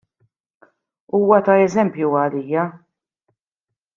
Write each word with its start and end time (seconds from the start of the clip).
Huwa 1.17 1.39
ta' 1.49 1.59
eżempju 1.67 2.09
għalija. 2.21 2.65